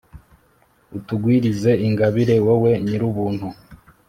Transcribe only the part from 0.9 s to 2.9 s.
utugwirize ingabire wowe